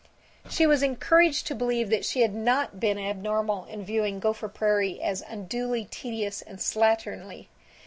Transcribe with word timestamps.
IV 0.45 0.51
She 0.53 0.65
was 0.65 0.81
encouraged 0.81 1.45
to 1.45 1.53
believe 1.53 1.91
that 1.91 2.05
she 2.05 2.21
had 2.21 2.33
not 2.33 2.79
been 2.79 2.97
abnormal 2.97 3.65
in 3.65 3.85
viewing 3.85 4.19
Gopher 4.19 4.49
Prairie 4.49 4.99
as 4.99 5.21
unduly 5.21 5.85
tedious 5.85 6.41
and 6.41 6.57
slatternly. 6.57 7.49